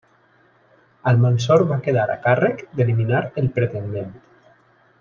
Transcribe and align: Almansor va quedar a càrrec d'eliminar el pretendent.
Almansor 1.11 1.65
va 1.73 1.77
quedar 1.89 2.07
a 2.13 2.17
càrrec 2.25 2.65
d'eliminar 2.79 3.21
el 3.43 3.51
pretendent. 3.59 4.13